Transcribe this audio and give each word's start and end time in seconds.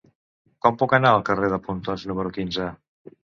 Com 0.65 0.77
puc 0.83 0.95
anar 0.97 1.11
al 1.17 1.25
carrer 1.27 1.51
de 1.55 1.59
Pontons 1.67 2.05
número 2.13 2.33
quinze? 2.39 2.73